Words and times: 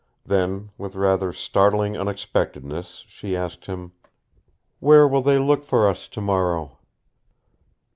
Then, 0.25 0.71
with 0.79 0.95
rather 0.95 1.31
startling 1.31 1.95
unexpectedness, 1.95 3.05
she 3.07 3.35
asked 3.35 3.67
him, 3.67 3.91
"Where 4.79 5.07
will 5.07 5.21
they 5.21 5.37
look 5.37 5.63
for 5.63 5.87
us 5.87 6.07
tomorrow?" 6.07 6.79